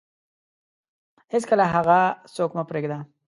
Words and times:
هیڅکله 1.33 1.65
هغه 1.73 1.99
څوک 2.35 2.51
مه 2.57 2.63
پرېږده 2.69 2.99